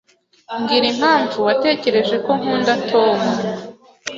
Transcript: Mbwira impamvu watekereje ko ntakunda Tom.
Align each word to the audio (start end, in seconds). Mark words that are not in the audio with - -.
Mbwira 0.59 0.85
impamvu 0.93 1.37
watekereje 1.47 2.15
ko 2.25 2.31
ntakunda 2.39 2.73
Tom. 2.89 3.19